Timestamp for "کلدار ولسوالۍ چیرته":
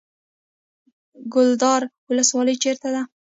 1.33-2.89